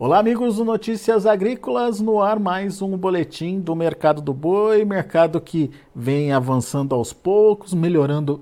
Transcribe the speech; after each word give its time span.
Olá, 0.00 0.20
amigos 0.20 0.54
do 0.54 0.64
Notícias 0.64 1.26
Agrícolas, 1.26 2.00
no 2.00 2.22
ar 2.22 2.38
mais 2.38 2.80
um 2.80 2.96
boletim 2.96 3.58
do 3.58 3.74
mercado 3.74 4.22
do 4.22 4.32
boi, 4.32 4.84
mercado 4.84 5.40
que 5.40 5.72
vem 5.92 6.30
avançando 6.30 6.94
aos 6.94 7.12
poucos, 7.12 7.74
melhorando 7.74 8.40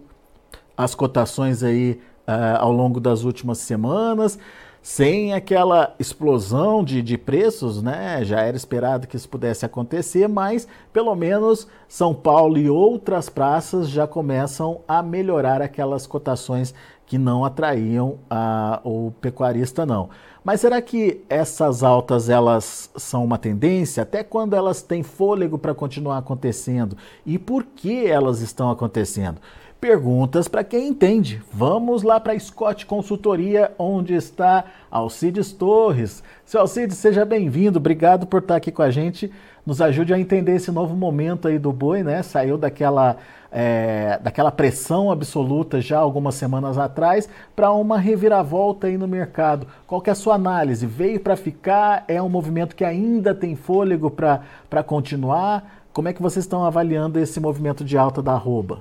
as 0.77 0.95
cotações 0.95 1.63
aí 1.63 1.99
uh, 2.29 2.59
ao 2.59 2.71
longo 2.71 3.01
das 3.01 3.25
últimas 3.25 3.57
semanas, 3.57 4.39
sem 4.87 5.35
aquela 5.35 5.97
explosão 5.99 6.85
de, 6.85 7.03
de 7.03 7.19
preços, 7.19 7.83
né? 7.83 8.25
Já 8.25 8.43
era 8.43 8.57
esperado 8.57 9.09
que 9.09 9.17
isso 9.17 9.29
pudesse 9.29 9.67
acontecer, 9.67 10.29
mas 10.29 10.69
pelo 10.93 11.13
menos 11.17 11.67
São 11.89 12.15
Paulo 12.15 12.57
e 12.57 12.71
outras 12.71 13.29
praças 13.29 13.89
já 13.89 14.07
começam 14.07 14.83
a 14.87 15.03
melhorar 15.03 15.61
aquelas 15.61 16.07
cotações 16.07 16.73
que 17.05 17.19
não 17.19 17.45
atraíam 17.45 18.19
a, 18.31 18.81
o 18.85 19.13
pecuarista, 19.21 19.85
não. 19.85 20.09
Mas 20.45 20.61
será 20.61 20.81
que 20.81 21.21
essas 21.29 21.83
altas 21.83 22.29
elas 22.29 22.89
são 22.95 23.25
uma 23.25 23.39
tendência? 23.39 24.05
Até 24.05 24.23
quando 24.23 24.55
elas 24.55 24.83
têm 24.83 25.03
fôlego 25.03 25.59
para 25.59 25.75
continuar 25.75 26.19
acontecendo? 26.19 26.97
E 27.27 27.41
por 27.41 27.65
que 27.65 28.07
elas 28.07 28.41
estão 28.41 28.71
acontecendo? 28.71 29.41
Perguntas 29.81 30.49
para 30.49 30.65
quem 30.65 30.89
entende. 30.89 31.43
Vamos 31.53 32.03
lá 32.03 32.19
para 32.19 32.33
a 32.33 32.39
Scott 32.39 32.87
Consultoria, 32.87 33.73
onde 33.79 34.15
está 34.15 34.65
Alcides 34.91 35.53
Torres. 35.53 36.23
Seu 36.47 36.63
Alcides, 36.63 36.97
seja 36.97 37.27
bem-vindo. 37.27 37.79
Obrigado 37.79 38.27
por 38.27 38.41
estar 38.41 38.57
aqui 38.57 38.73
com 38.73 38.81
a 38.81 38.91
gente. 38.91 39.31
Nos 39.67 39.83
ajude 39.83 40.15
a 40.15 40.19
entender 40.19 40.57
esse 40.57 40.73
novo 40.73 40.97
momento 40.97 41.47
aí 41.47 41.59
do 41.59 41.73
boi, 41.73 42.03
né? 42.03 42.23
Saiu 42.23 42.57
daquela 42.57 43.19
é, 43.53 44.19
daquela 44.23 44.51
pressão 44.51 45.11
absoluta 45.11 45.79
já 45.81 45.99
algumas 45.99 46.35
semanas 46.37 46.79
atrás 46.79 47.29
para 47.55 47.71
uma 47.71 47.99
reviravolta 47.99 48.87
aí 48.87 48.97
no 48.97 49.07
mercado. 49.07 49.67
Qual 49.87 50.01
que 50.01 50.09
é 50.09 50.13
a 50.13 50.17
sua 50.17 50.37
análise? 50.37 50.87
Veio 50.87 51.21
para 51.21 51.37
ficar? 51.37 52.05
É 52.09 52.21
um 52.21 52.31
movimento 52.31 52.75
que 52.75 52.85
ainda 52.85 53.35
tem 53.35 53.55
fôlego 53.55 54.11
para 54.11 54.83
continuar? 54.85 55.85
Como 55.93 56.09
é 56.09 56.15
que 56.15 56.23
vocês 56.23 56.47
estão 56.47 56.65
avaliando 56.65 57.19
esse 57.19 57.39
movimento 57.39 57.85
de 57.85 57.99
alta 57.99 58.23
da 58.23 58.33
arroba? 58.33 58.81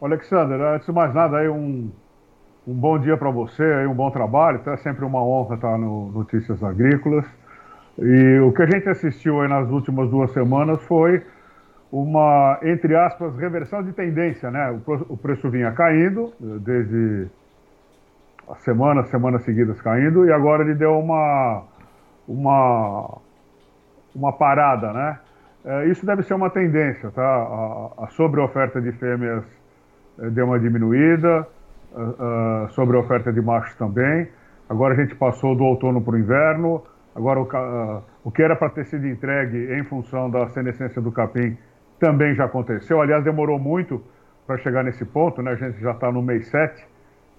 Alexander, 0.00 0.58
antes 0.60 0.86
de 0.86 0.92
mais 0.92 1.12
nada, 1.12 1.38
aí 1.38 1.48
um, 1.48 1.90
um 2.66 2.74
bom 2.74 2.98
dia 2.98 3.16
para 3.18 3.30
você, 3.30 3.62
aí 3.62 3.86
um 3.86 3.94
bom 3.94 4.10
trabalho. 4.10 4.60
É 4.64 4.76
sempre 4.78 5.04
uma 5.04 5.22
honra 5.22 5.56
estar 5.56 5.76
no 5.76 6.10
Notícias 6.10 6.62
Agrícolas. 6.64 7.26
E 7.98 8.38
o 8.40 8.50
que 8.52 8.62
a 8.62 8.66
gente 8.66 8.88
assistiu 8.88 9.42
aí 9.42 9.48
nas 9.48 9.68
últimas 9.68 10.08
duas 10.08 10.32
semanas 10.32 10.82
foi 10.84 11.22
uma, 11.92 12.58
entre 12.62 12.96
aspas, 12.96 13.36
reversão 13.36 13.82
de 13.82 13.92
tendência, 13.92 14.50
né? 14.50 14.70
O, 14.86 15.16
preço 15.18 15.50
vinha 15.50 15.70
caindo 15.72 16.32
eh, 16.40 16.58
desde 16.60 17.26
a 18.48 18.54
semana, 18.56 19.04
semanas 19.04 19.42
seguidas 19.42 19.80
caindo, 19.82 20.24
e 20.24 20.32
agora 20.32 20.62
ele 20.62 20.74
deu 20.74 20.98
uma, 20.98 21.64
uma, 22.26 23.18
uma 24.14 24.32
parada, 24.32 24.92
né? 24.92 25.18
É, 25.62 25.86
isso 25.88 26.06
deve 26.06 26.22
ser 26.22 26.32
uma 26.32 26.48
tendência, 26.48 27.10
tá? 27.10 27.22
A, 27.22 28.04
a 28.04 28.06
sobre-oferta 28.08 28.80
de 28.80 28.92
fêmeas 28.92 29.44
deu 30.30 30.46
uma 30.46 30.58
diminuída, 30.58 31.46
a, 31.94 32.64
a 32.64 32.68
sobre-oferta 32.70 33.32
de 33.32 33.40
machos 33.40 33.74
também. 33.76 34.28
Agora 34.68 34.94
a 34.94 34.96
gente 34.96 35.14
passou 35.14 35.56
do 35.56 35.64
outono 35.64 36.00
para 36.00 36.14
o 36.14 36.18
inverno, 36.18 36.82
agora 37.14 37.40
o, 37.40 37.48
o 38.24 38.30
que 38.30 38.42
era 38.42 38.54
para 38.54 38.70
ter 38.70 38.84
sido 38.84 39.06
entregue 39.06 39.74
em 39.74 39.82
função 39.84 40.30
da 40.30 40.48
senescência 40.50 41.00
do 41.00 41.10
capim 41.10 41.56
também 41.98 42.34
já 42.34 42.46
aconteceu. 42.46 43.00
Aliás, 43.00 43.22
demorou 43.22 43.58
muito 43.58 44.02
para 44.46 44.56
chegar 44.58 44.82
nesse 44.82 45.04
ponto, 45.04 45.42
né? 45.42 45.52
A 45.52 45.54
gente 45.54 45.80
já 45.80 45.92
está 45.92 46.10
no 46.10 46.22
mês 46.22 46.48
7, 46.48 46.86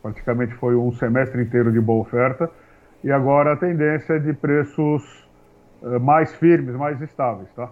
praticamente 0.01 0.53
foi 0.55 0.75
um 0.75 0.91
semestre 0.93 1.41
inteiro 1.41 1.71
de 1.71 1.81
boa 1.81 2.01
oferta, 2.01 2.49
e 3.03 3.11
agora 3.11 3.53
a 3.53 3.57
tendência 3.57 4.13
é 4.13 4.19
de 4.19 4.33
preços 4.33 5.27
uh, 5.81 5.99
mais 5.99 6.33
firmes, 6.35 6.75
mais 6.75 7.01
estáveis, 7.01 7.51
tá? 7.53 7.69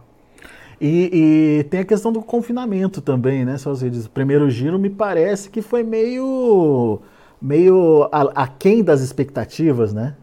E, 0.81 1.59
e, 1.59 1.63
tem 1.65 1.81
a 1.81 1.85
questão 1.85 2.11
do 2.11 2.21
confinamento 2.21 3.01
também, 3.01 3.43
né, 3.43 3.57
Salzides? 3.57 4.05
O 4.05 4.11
primeiro 4.11 4.49
giro 4.49 4.79
me 4.79 4.89
parece 4.89 5.49
que 5.49 5.61
foi 5.61 5.83
meio, 5.83 7.01
meio 7.41 8.09
aquém 8.33 8.81
das 8.81 9.01
expectativas, 9.01 9.93
né? 9.93 10.15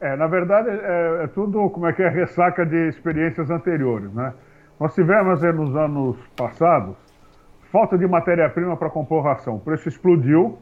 É, 0.00 0.16
na 0.16 0.26
verdade, 0.26 0.70
é, 0.70 1.24
é, 1.24 1.26
tudo 1.28 1.68
como 1.70 1.86
é 1.86 1.92
que 1.92 2.02
é 2.02 2.08
ressaca 2.08 2.64
de 2.64 2.88
experiências 2.88 3.50
anteriores, 3.50 4.12
né? 4.12 4.32
Nós 4.80 4.94
tivemos 4.94 5.42
nos 5.42 5.76
anos 5.76 6.16
passados 6.34 6.96
falta 7.70 7.96
de 7.96 8.06
matéria-prima 8.06 8.76
para 8.76 8.90
compor 8.90 9.22
ração. 9.22 9.56
O 9.56 9.60
preço 9.60 9.88
explodiu 9.88 10.58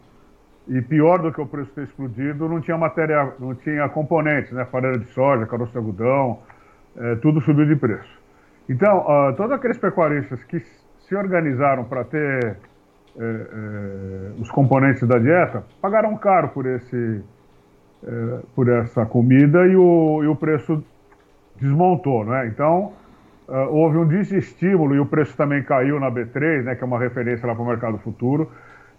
e 0.68 0.82
pior 0.82 1.20
do 1.20 1.32
que 1.32 1.40
o 1.40 1.46
preço 1.46 1.70
ter 1.72 1.84
explodido, 1.84 2.48
não 2.48 2.60
tinha 2.60 2.76
matéria, 2.76 3.32
não 3.38 3.54
tinha 3.54 3.88
componentes, 3.88 4.52
né? 4.52 4.64
Farinha 4.66 4.98
de 4.98 5.06
soja, 5.06 5.46
caroço 5.46 5.72
de 5.72 5.78
algodão, 5.78 6.40
é, 6.96 7.14
tudo 7.16 7.40
subiu 7.40 7.66
de 7.66 7.76
preço. 7.76 8.19
Então, 8.70 8.98
uh, 9.00 9.34
todos 9.34 9.50
aqueles 9.50 9.78
pecuaristas 9.78 10.44
que 10.44 10.60
se 10.60 11.16
organizaram 11.16 11.84
para 11.84 12.04
ter 12.04 12.56
é, 13.18 13.22
é, 13.22 14.40
os 14.40 14.48
componentes 14.52 15.06
da 15.08 15.18
dieta 15.18 15.64
pagaram 15.82 16.16
caro 16.16 16.50
por 16.50 16.64
esse 16.64 17.20
é, 18.06 18.38
por 18.54 18.68
essa 18.68 19.04
comida 19.04 19.66
e 19.66 19.74
o, 19.74 20.22
e 20.22 20.28
o 20.28 20.36
preço 20.36 20.82
desmontou, 21.60 22.24
né? 22.24 22.46
Então 22.46 22.92
uh, 23.48 23.54
houve 23.70 23.98
um 23.98 24.06
desestímulo 24.06 24.94
e 24.94 25.00
o 25.00 25.06
preço 25.06 25.36
também 25.36 25.64
caiu 25.64 25.98
na 25.98 26.08
B3, 26.08 26.62
né, 26.62 26.76
que 26.76 26.84
é 26.84 26.86
uma 26.86 27.00
referência 27.00 27.48
lá 27.48 27.54
para 27.54 27.64
o 27.64 27.66
mercado 27.66 27.98
futuro. 27.98 28.48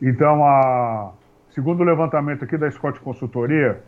Então, 0.01 0.43
a, 0.45 1.13
segundo 1.51 1.79
o 1.79 1.83
levantamento 1.85 2.43
aqui 2.43 2.57
da 2.57 2.69
Scott 2.69 2.99
Consultoria, 2.99 3.79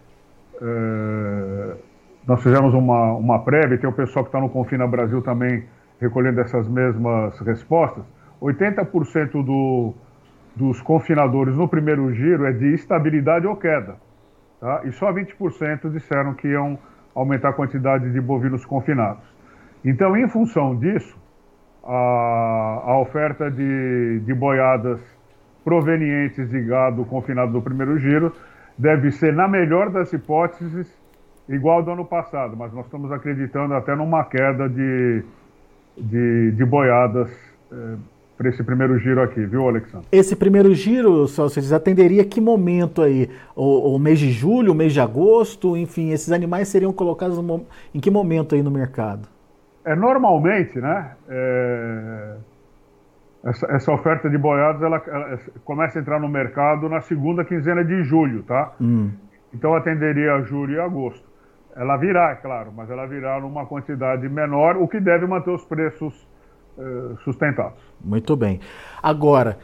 nós 2.27 2.41
fizemos 2.41 2.73
uma, 2.73 3.13
uma 3.13 3.39
prévia, 3.43 3.77
tem 3.77 3.89
o 3.89 3.93
pessoal 3.93 4.23
que 4.23 4.29
está 4.29 4.39
no 4.39 4.49
Confina 4.49 4.87
Brasil 4.87 5.21
também 5.21 5.65
recolhendo 5.99 6.39
essas 6.41 6.67
mesmas 6.67 7.37
respostas. 7.41 8.03
80% 8.41 9.31
do, 9.43 9.93
dos 10.55 10.81
confinadores 10.81 11.55
no 11.55 11.67
primeiro 11.67 12.13
giro 12.13 12.45
é 12.45 12.51
de 12.51 12.73
estabilidade 12.73 13.45
ou 13.47 13.55
queda. 13.55 13.95
Tá? 14.59 14.81
E 14.85 14.91
só 14.91 15.11
20% 15.11 15.91
disseram 15.91 16.33
que 16.33 16.47
iam 16.47 16.77
aumentar 17.13 17.49
a 17.49 17.53
quantidade 17.53 18.11
de 18.11 18.21
bovinos 18.21 18.65
confinados. 18.65 19.23
Então, 19.83 20.15
em 20.15 20.27
função 20.29 20.75
disso, 20.77 21.17
a, 21.83 22.81
a 22.85 22.99
oferta 22.99 23.51
de, 23.51 24.21
de 24.21 24.33
boiadas 24.33 25.01
provenientes 25.63 26.49
de 26.49 26.61
gado 26.63 27.05
confinado 27.05 27.51
do 27.51 27.61
primeiro 27.61 27.97
giro 27.99 28.33
deve 28.77 29.11
ser, 29.11 29.33
na 29.33 29.47
melhor 29.47 29.89
das 29.89 30.11
hipóteses, 30.11 31.02
igual 31.47 31.83
do 31.83 31.91
ano 31.91 32.05
passado, 32.05 32.55
mas 32.55 32.73
nós 32.73 32.85
estamos 32.85 33.11
acreditando 33.11 33.73
até 33.73 33.95
numa 33.95 34.23
queda 34.23 34.69
de, 34.69 35.23
de, 35.97 36.51
de 36.51 36.65
boiadas 36.65 37.29
eh, 37.71 37.95
para 38.37 38.49
esse 38.49 38.63
primeiro 38.63 38.97
giro 38.97 39.21
aqui, 39.21 39.45
viu, 39.45 39.67
Alexandre? 39.67 40.07
Esse 40.11 40.35
primeiro 40.35 40.73
giro, 40.73 41.27
só 41.27 41.43
vocês 41.43 41.71
atenderia 41.71 42.25
que 42.25 42.41
momento 42.41 43.01
aí? 43.01 43.29
O, 43.55 43.95
o, 43.95 43.99
mês 43.99 44.19
de 44.19 44.31
julho, 44.31 44.71
o 44.71 44.75
mês 44.75 44.93
de 44.93 44.99
agosto, 44.99 45.77
enfim, 45.77 46.11
esses 46.11 46.31
animais 46.31 46.67
seriam 46.67 46.91
colocados 46.91 47.37
no, 47.37 47.65
em 47.93 47.99
que 47.99 48.09
momento 48.09 48.55
aí 48.55 48.63
no 48.63 48.71
mercado? 48.71 49.27
É, 49.85 49.95
normalmente, 49.95 50.79
né, 50.79 51.11
é, 51.27 52.35
essa, 53.43 53.67
essa, 53.71 53.91
oferta 53.91 54.29
de 54.29 54.37
boiados 54.37 54.81
ela, 54.81 55.01
ela, 55.05 55.39
começa 55.65 55.99
a 55.99 56.01
entrar 56.01 56.19
no 56.19 56.29
mercado 56.29 56.87
na 56.87 57.01
segunda 57.01 57.43
quinzena 57.43 57.83
de 57.83 58.03
julho, 58.03 58.43
tá? 58.43 58.73
Hum. 58.79 59.11
Então 59.53 59.75
atenderia 59.75 60.41
julho 60.41 60.75
e 60.75 60.79
agosto. 60.79 61.32
Ela 61.75 61.97
virá, 61.97 62.31
é 62.31 62.35
claro, 62.35 62.71
mas 62.75 62.89
ela 62.89 63.05
virá 63.07 63.39
numa 63.39 63.65
quantidade 63.65 64.27
menor, 64.29 64.77
o 64.77 64.87
que 64.87 64.99
deve 64.99 65.25
manter 65.25 65.49
os 65.49 65.65
preços 65.65 66.13
é, 66.77 67.15
sustentados. 67.23 67.79
Muito 68.03 68.35
bem. 68.35 68.59
Agora, 69.01 69.57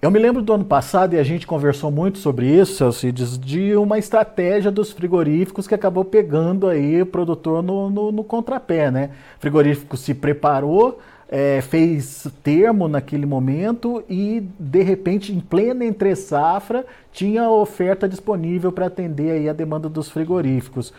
eu 0.00 0.10
me 0.10 0.18
lembro 0.18 0.40
do 0.42 0.52
ano 0.52 0.64
passado, 0.64 1.14
e 1.14 1.18
a 1.18 1.22
gente 1.24 1.46
conversou 1.46 1.90
muito 1.90 2.18
sobre 2.18 2.46
isso, 2.46 2.84
Alcides, 2.84 3.38
de 3.38 3.74
uma 3.74 3.98
estratégia 3.98 4.70
dos 4.70 4.92
frigoríficos 4.92 5.66
que 5.66 5.74
acabou 5.74 6.04
pegando 6.04 6.68
aí 6.68 7.02
o 7.02 7.06
produtor 7.06 7.62
no, 7.62 7.90
no, 7.90 8.12
no 8.12 8.22
contrapé, 8.22 8.90
né? 8.90 9.10
O 9.38 9.40
frigorífico 9.40 9.96
se 9.96 10.14
preparou, 10.14 11.00
é, 11.28 11.60
fez 11.60 12.26
termo 12.42 12.88
naquele 12.88 13.26
momento 13.26 14.02
e, 14.08 14.48
de 14.58 14.82
repente, 14.82 15.34
em 15.34 15.40
plena 15.40 15.84
entre 15.84 16.14
safra, 16.14 16.84
tinha 17.12 17.48
oferta 17.50 18.08
disponível 18.08 18.70
para 18.70 18.86
atender 18.86 19.32
aí 19.32 19.48
a 19.48 19.52
demanda 19.52 19.88
dos 19.88 20.10
frigoríficos. 20.10 20.94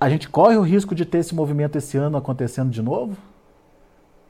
A 0.00 0.08
gente 0.08 0.28
corre 0.28 0.56
o 0.56 0.62
risco 0.62 0.94
de 0.94 1.04
ter 1.04 1.18
esse 1.18 1.34
movimento 1.34 1.76
esse 1.76 1.96
ano 1.96 2.16
acontecendo 2.16 2.70
de 2.70 2.80
novo? 2.80 3.16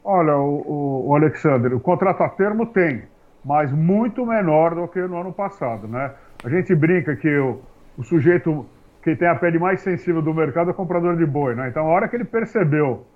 Olha, 0.02 0.36
o, 0.36 0.62
o, 0.66 1.08
o 1.08 1.14
Alexandre, 1.14 1.74
o 1.74 1.80
contrato 1.80 2.22
a 2.22 2.28
termo 2.28 2.66
tem 2.66 3.02
mas 3.44 3.72
muito 3.72 4.24
menor 4.24 4.74
do 4.74 4.86
que 4.88 5.00
no 5.00 5.18
ano 5.18 5.32
passado, 5.32 5.88
né? 5.88 6.12
A 6.44 6.48
gente 6.48 6.74
brinca 6.74 7.16
que 7.16 7.38
o, 7.38 7.60
o 7.96 8.02
sujeito 8.02 8.66
que 9.02 9.16
tem 9.16 9.28
a 9.28 9.34
pele 9.34 9.58
mais 9.58 9.80
sensível 9.80 10.20
do 10.20 10.34
mercado 10.34 10.68
é 10.68 10.72
o 10.72 10.74
comprador 10.74 11.16
de 11.16 11.24
boi, 11.24 11.54
né? 11.54 11.68
Então, 11.68 11.86
a 11.86 11.90
hora 11.90 12.08
que 12.08 12.16
ele 12.16 12.24
percebeu 12.24 13.06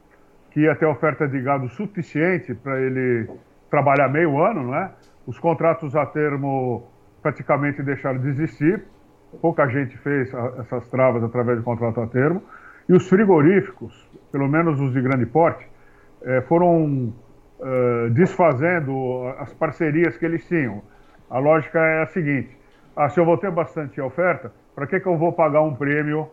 que 0.55 0.61
ia 0.61 0.77
ter 0.77 0.87
oferta 0.87 1.27
de 1.27 1.41
gado 1.43 1.69
suficiente 1.69 2.55
para 2.55 2.81
ele 2.81 3.29
trabalhar 3.69 4.09
meio 4.09 4.41
ano, 4.41 4.71
né? 4.71 4.93
Os 5.27 5.37
contratos 5.37 5.97
a 5.97 6.07
termo 6.07 6.87
praticamente 7.21 7.83
deixaram 7.83 8.21
de 8.21 8.29
existir. 8.29 8.85
pouca 9.43 9.67
gente 9.67 9.99
fez 9.99 10.33
essas 10.61 10.89
travas 10.89 11.25
através 11.25 11.59
de 11.59 11.65
contrato 11.65 12.01
a 12.01 12.07
termo, 12.07 12.41
e 12.89 12.93
os 12.93 13.09
frigoríficos, 13.09 14.09
pelo 14.31 14.47
menos 14.49 14.81
os 14.81 14.93
de 14.93 15.03
grande 15.03 15.27
porte, 15.27 15.67
eh, 16.23 16.41
foram 16.43 17.13
eh, 17.61 18.11
desfazendo 18.11 19.35
as 19.41 19.53
parcerias 19.55 20.17
que 20.17 20.25
eles 20.25 20.47
tinham. 20.47 20.83
A 21.29 21.41
lógica 21.41 21.81
é 21.81 22.03
a 22.03 22.07
seguinte: 22.07 22.57
ah, 22.95 23.09
se 23.09 23.19
eu 23.19 23.25
vou 23.25 23.37
ter 23.39 23.51
bastante 23.51 24.01
oferta, 24.01 24.53
para 24.73 24.87
que, 24.87 25.01
que 25.01 25.09
eu 25.09 25.19
vou 25.19 25.33
pagar 25.33 25.63
um 25.63 25.75
prêmio 25.75 26.29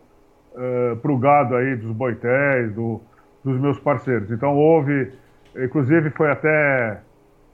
uh, 0.54 0.96
para 0.98 1.12
o 1.12 1.18
gado 1.18 1.56
aí 1.56 1.76
dos 1.76 1.92
boitéis, 1.92 2.72
do, 2.74 3.02
dos 3.44 3.60
meus 3.60 3.80
parceiros? 3.80 4.32
Então 4.32 4.56
houve, 4.56 5.12
inclusive 5.56 6.10
foi 6.12 6.32
até 6.32 7.00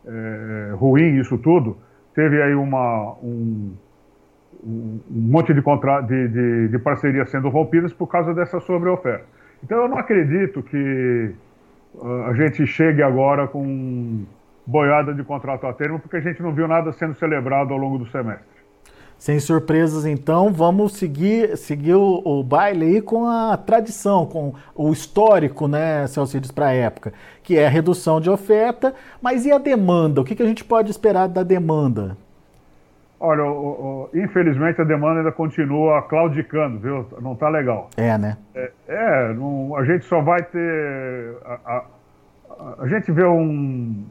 é, 0.06 0.72
ruim 0.76 1.20
isso 1.20 1.38
tudo, 1.38 1.78
teve 2.16 2.42
aí 2.42 2.56
uma, 2.56 3.14
um, 3.24 3.74
um 4.64 5.00
monte 5.10 5.54
de, 5.54 5.62
contra... 5.62 6.02
de, 6.02 6.28
de, 6.28 6.68
de 6.70 6.80
parcerias 6.80 7.30
sendo 7.30 7.50
rompidas 7.50 7.94
por 7.94 8.08
causa 8.08 8.34
dessa 8.34 8.60
sobreoferta. 8.60 9.26
Então 9.64 9.78
eu 9.82 9.88
não 9.88 9.98
acredito 9.98 10.62
que 10.64 11.34
uh, 11.96 12.24
a 12.26 12.34
gente 12.34 12.66
chegue 12.66 13.02
agora 13.02 13.48
com 13.48 14.24
boiada 14.66 15.14
de 15.14 15.24
contrato 15.24 15.66
a 15.66 15.74
termo, 15.74 16.00
porque 16.00 16.18
a 16.18 16.20
gente 16.20 16.42
não 16.42 16.54
viu 16.54 16.68
nada 16.68 16.92
sendo 16.92 17.16
celebrado 17.16 17.74
ao 17.74 17.80
longo 17.80 17.98
do 17.98 18.06
semestre. 18.08 18.57
Sem 19.18 19.40
surpresas, 19.40 20.06
então, 20.06 20.54
vamos 20.54 20.94
seguir, 20.94 21.58
seguir 21.58 21.96
o, 21.96 22.22
o, 22.24 22.44
baile 22.44 22.86
aí 22.86 23.02
com 23.02 23.26
a 23.28 23.58
tradição, 23.58 24.28
com 24.28 24.54
o 24.76 24.92
histórico, 24.94 25.68
né, 25.68 26.06
Celcides, 26.06 26.52
para 26.52 26.68
a 26.68 26.74
época, 26.74 27.12
que 27.42 27.58
é 27.58 27.66
a 27.66 27.70
redução 27.70 28.22
de 28.22 28.30
oferta. 28.30 28.94
Mas 29.20 29.46
e 29.46 29.52
a 29.52 29.58
demanda? 29.58 30.22
O 30.22 30.24
que, 30.24 30.36
que 30.36 30.44
a 30.44 30.46
gente 30.46 30.64
pode 30.64 30.92
esperar 30.92 31.28
da 31.28 31.42
demanda? 31.42 32.16
Olha, 33.20 33.44
o, 33.44 34.10
o, 34.14 34.18
infelizmente 34.18 34.80
a 34.80 34.84
demanda 34.84 35.22
ainda 35.22 35.32
continua 35.32 36.04
claudicando, 36.04 36.78
viu? 36.78 37.08
Não 37.20 37.34
está 37.34 37.50
legal. 37.50 37.90
É, 37.98 38.16
né? 38.18 38.38
É, 38.54 38.72
é 38.88 39.34
não, 39.34 39.76
a 39.76 39.84
gente 39.84 40.06
só 40.06 40.22
vai 40.22 40.44
ter. 40.44 41.36
A, 41.44 41.54
a, 41.66 41.86
a 42.84 42.88
gente 42.88 43.12
vê 43.12 43.26
um, 43.26 44.06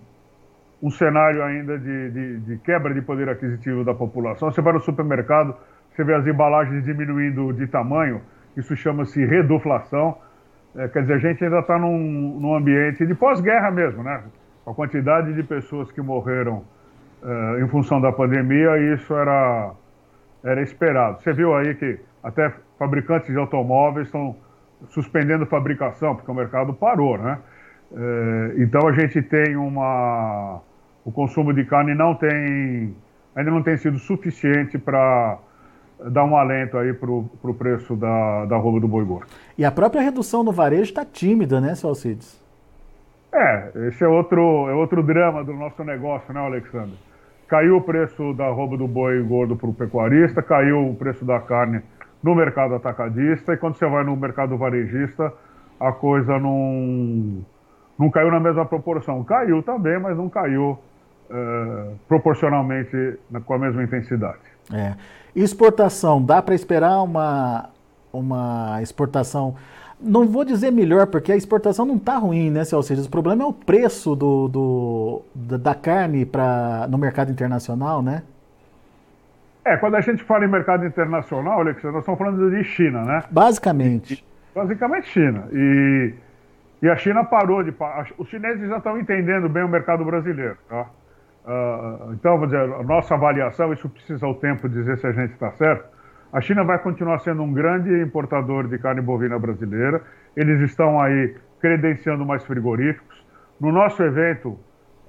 um 0.83 0.91
cenário 0.91 1.43
ainda 1.43 1.79
de, 1.79 2.11
de, 2.11 2.39
de, 2.41 2.59
quebra 2.59 2.93
de 2.93 3.01
poder 3.01 3.29
aquisitivo 3.29 3.85
da 3.85 3.95
população. 3.95 4.51
Você 4.51 4.61
vai 4.61 4.73
no 4.73 4.81
supermercado, 4.81 5.55
você 5.91 6.05
vê 6.05 6.15
as 6.15 6.27
embalagens 6.27 6.85
diminuindo 6.85 7.53
de 7.53 7.67
tamanho, 7.67 8.21
isso 8.57 8.77
chama-se 8.77 9.25
reduflação. 9.25 10.19
É, 10.77 10.89
quer 10.89 11.03
dizer, 11.03 11.15
a 11.15 11.19
gente 11.19 11.43
ainda 11.43 11.61
está 11.61 11.79
num, 11.79 12.39
num, 12.39 12.55
ambiente 12.55 13.07
de 13.07 13.15
pós-guerra 13.15 13.71
mesmo, 13.71 14.03
né? 14.03 14.23
A 14.67 14.75
quantidade 14.75 15.33
de 15.33 15.43
pessoas 15.43 15.91
que 15.91 16.03
morreram 16.03 16.65
é, 17.23 17.63
em 17.63 17.69
função 17.69 18.01
da 18.01 18.13
pandemia, 18.13 18.77
isso 18.95 19.15
era, 19.15 19.73
era 20.45 20.61
esperado. 20.61 21.23
Você 21.23 21.33
viu 21.33 21.55
aí 21.55 21.75
que 21.75 21.99
até 22.23 22.53
fabricantes 22.79 23.29
de 23.29 23.39
automóveis 23.39 24.09
estão 24.09 24.37
suspendendo 24.89 25.47
fabricação, 25.47 26.15
porque 26.15 26.31
o 26.31 26.35
mercado 26.35 26.75
parou, 26.75 27.17
né? 27.17 27.39
É, 27.95 28.55
então 28.59 28.89
a 28.89 28.93
gente 28.93 29.23
tem 29.23 29.57
uma. 29.57 30.61
O 31.05 31.13
consumo 31.13 31.53
de 31.53 31.65
carne 31.65 31.95
não 31.95 32.15
tem. 32.15 32.95
ainda 33.35 33.51
não 33.51 33.63
tem 33.63 33.77
sido 33.77 33.99
suficiente 33.99 34.79
para 34.79 35.39
dar 36.11 36.25
um 36.25 36.37
alento 36.37 36.77
aí 36.77 36.93
para 36.93 37.11
o 37.11 37.55
preço 37.57 37.97
da, 37.97 38.45
da 38.47 38.57
roupa 38.57 38.81
do 38.81 38.89
boi 38.89 39.05
gordo. 39.05 39.27
E 39.57 39.65
a 39.65 39.71
própria 39.71 40.03
redução 40.03 40.43
no 40.43 40.53
varejo 40.53 40.83
está 40.83 41.05
tímida, 41.05 41.61
né, 41.61 41.75
seu 41.75 41.89
Alcides? 41.89 42.45
É, 43.33 43.71
esse 43.89 44.05
é 44.05 44.09
outro, 44.09 44.69
é 44.69 44.75
outro 44.75 45.03
drama 45.03 45.45
do 45.45 45.53
nosso 45.55 45.83
negócio, 45.85 46.33
né, 46.33 46.41
Alexandre? 46.41 46.99
Caiu 47.49 47.77
o 47.77 47.81
preço 47.81 48.35
da 48.35 48.49
roupa 48.49 48.77
do 48.77 48.89
boi 48.89 49.23
gordo 49.23 49.57
para 49.57 49.69
o 49.69 49.75
pecuarista, 49.75 50.43
caiu 50.43 50.89
o 50.89 50.95
preço 50.95 51.25
da 51.25 51.39
carne 51.41 51.81
no 52.23 52.35
mercado 52.35 52.75
atacadista, 52.75 53.53
e 53.53 53.57
quando 53.57 53.77
você 53.77 53.87
vai 53.87 54.05
no 54.05 54.17
mercado 54.17 54.57
varejista, 54.57 55.33
a 55.79 55.93
coisa 55.93 56.39
não 56.39 57.45
não 57.99 58.11
caiu 58.11 58.31
na 58.31 58.41
mesma 58.41 58.65
proporção. 58.65 59.23
Caiu 59.25 59.63
também, 59.63 59.99
mas 59.99 60.17
não 60.17 60.29
caiu 60.29 60.79
é, 61.31 61.91
proporcionalmente 62.09 63.19
com 63.45 63.55
a 63.55 63.59
mesma 63.59 63.83
intensidade. 63.83 64.39
É. 64.73 64.95
Exportação, 65.35 66.23
dá 66.23 66.41
para 66.41 66.55
esperar 66.55 67.03
uma, 67.03 67.71
uma 68.13 68.79
exportação, 68.83 69.55
não 70.01 70.27
vou 70.27 70.45
dizer 70.45 70.71
melhor, 70.71 71.07
porque 71.07 71.33
a 71.33 71.37
exportação 71.37 71.85
não 71.85 71.97
está 71.97 72.17
ruim, 72.17 72.51
né, 72.51 72.65
Celcides? 72.65 73.07
O 73.07 73.11
problema 73.11 73.43
é 73.43 73.47
o 73.47 73.53
preço 73.53 74.15
do, 74.15 74.49
do, 74.49 75.23
da 75.35 75.75
carne 75.75 76.25
pra, 76.25 76.87
no 76.89 76.99
mercado 76.99 77.31
internacional, 77.31 78.03
né? 78.03 78.23
É, 79.65 79.77
quando 79.77 79.97
a 79.97 80.01
gente 80.01 80.23
fala 80.23 80.45
em 80.45 80.49
mercado 80.49 80.87
internacional, 80.87 81.61
Alexandre, 81.61 81.91
nós 81.93 82.01
estamos 82.03 82.19
falando 82.19 82.51
de 82.51 82.63
China, 82.63 83.03
né? 83.03 83.25
Basicamente. 83.31 84.25
Basicamente 84.55 85.09
China. 85.09 85.49
E 85.53 86.15
e 86.83 86.89
a 86.89 86.97
China 86.97 87.25
parou 87.25 87.63
de. 87.63 87.75
Os 88.19 88.29
chineses 88.29 88.69
já 88.69 88.79
estão 88.79 88.99
entendendo 88.99 89.49
bem 89.49 89.65
o 89.65 89.69
mercado 89.69 90.05
brasileiro. 90.05 90.57
Tá? 90.69 90.87
Uh, 91.47 92.13
então, 92.13 92.37
vou 92.39 92.47
dizer, 92.47 92.61
a 92.61 92.83
nossa 92.83 93.15
avaliação, 93.15 93.73
isso 93.73 93.89
precisa 93.89 94.27
o 94.27 94.35
tempo 94.35 94.69
dizer 94.69 94.99
se 94.99 95.07
a 95.07 95.13
gente 95.13 95.33
está 95.33 95.51
certo. 95.53 95.89
A 96.33 96.41
China 96.41 96.65
vai 96.65 96.79
continuar 96.79 97.21
sendo 97.21 97.43
um 97.43 97.53
grande 97.53 98.03
importador 98.03 98.69
de 98.69 98.79
carne 98.79 99.01
bovina 99.01 99.39
brasileira. 99.39 100.03
Eles 100.37 100.61
estão 100.61 101.01
aí 101.01 101.35
credenciando 101.61 102.27
mais 102.27 102.45
frigoríficos. 102.45 103.25
No 103.59 103.73
nosso 103.73 104.03
evento 104.03 104.59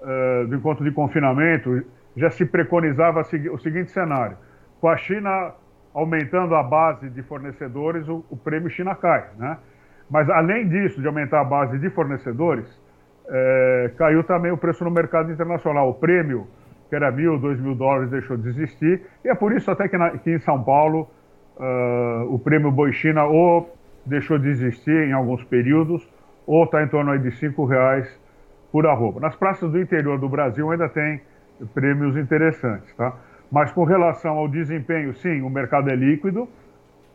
uh, 0.01 0.47
do 0.47 0.55
encontro 0.55 0.85
de 0.85 0.91
confinamento, 0.91 1.83
já 2.15 2.29
se 2.29 2.45
preconizava 2.45 3.21
o 3.21 3.57
seguinte 3.57 3.91
cenário: 3.91 4.37
com 4.79 4.87
a 4.87 4.95
China 4.95 5.53
aumentando 5.93 6.55
a 6.55 6.63
base 6.63 7.09
de 7.09 7.23
fornecedores, 7.23 8.07
o, 8.07 8.23
o 8.29 8.37
prêmio 8.37 8.69
China 8.69 8.95
cai, 8.95 9.25
né? 9.37 9.57
Mas, 10.09 10.29
além 10.29 10.67
disso, 10.67 11.01
de 11.01 11.07
aumentar 11.07 11.41
a 11.41 11.43
base 11.43 11.77
de 11.77 11.89
fornecedores, 11.89 12.65
é, 13.29 13.91
caiu 13.97 14.23
também 14.23 14.51
o 14.51 14.57
preço 14.57 14.83
no 14.83 14.91
mercado 14.91 15.31
internacional. 15.31 15.89
O 15.89 15.93
prêmio, 15.93 16.47
que 16.89 16.95
era 16.95 17.11
mil, 17.11 17.37
dois 17.37 17.59
mil 17.59 17.75
dólares, 17.75 18.09
deixou 18.09 18.37
de 18.37 18.47
existir. 18.47 19.01
E 19.23 19.29
é 19.29 19.35
por 19.35 19.51
isso 19.51 19.69
até 19.69 19.87
que, 19.87 19.97
na, 19.97 20.11
que 20.11 20.31
em 20.31 20.39
São 20.39 20.63
Paulo 20.63 21.09
uh, 21.57 22.33
o 22.33 22.39
prêmio 22.39 22.71
Boi 22.71 22.93
China 22.93 23.25
ou 23.25 23.75
deixou 24.05 24.37
de 24.37 24.47
existir 24.47 25.09
em 25.09 25.11
alguns 25.11 25.43
períodos, 25.43 26.07
ou 26.45 26.63
está 26.63 26.81
em 26.81 26.87
torno 26.87 27.17
de 27.19 27.31
cinco 27.31 27.65
reais 27.65 28.07
por 28.71 28.87
arroba. 28.87 29.19
Nas 29.19 29.35
praças 29.35 29.69
do 29.69 29.81
interior 29.81 30.17
do 30.17 30.29
Brasil 30.29 30.71
ainda 30.71 30.87
tem 30.87 31.21
prêmios 31.73 32.15
interessantes, 32.15 32.93
tá? 32.95 33.13
Mas 33.51 33.71
com 33.71 33.83
relação 33.83 34.37
ao 34.37 34.47
desempenho, 34.47 35.13
sim, 35.15 35.41
o 35.41 35.49
mercado 35.49 35.89
é 35.89 35.95
líquido, 35.95 36.47